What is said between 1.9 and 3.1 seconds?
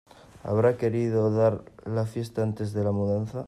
fiesta antes de la